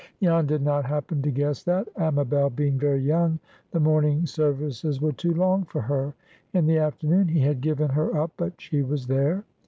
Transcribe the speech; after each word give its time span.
Jan 0.19 0.47
did 0.47 0.63
not 0.63 0.83
happen 0.85 1.21
to 1.21 1.29
guess 1.29 1.61
that, 1.65 1.87
Amabel 1.95 2.49
being 2.49 2.79
very 2.79 3.01
young, 3.01 3.37
the 3.69 3.79
morning 3.79 4.25
services 4.25 4.99
were 4.99 5.11
too 5.11 5.31
long 5.35 5.63
for 5.65 5.81
her. 5.81 6.15
In 6.55 6.65
the 6.65 6.79
afternoon 6.79 7.27
he 7.27 7.41
had 7.41 7.61
given 7.61 7.89
her 7.89 8.17
up, 8.19 8.31
but 8.35 8.59
she 8.59 8.81
was 8.81 9.05
there. 9.05 9.43